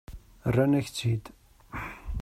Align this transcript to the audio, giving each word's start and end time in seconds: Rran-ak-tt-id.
Rran-ak-tt-id. 0.53 1.25